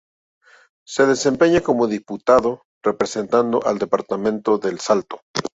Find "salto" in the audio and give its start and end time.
4.79-5.21